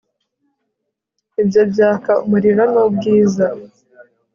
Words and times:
ibyo 1.41 1.61
byaka 1.71 2.11
umuriro 2.25 2.63
n'ubwiza 2.73 3.47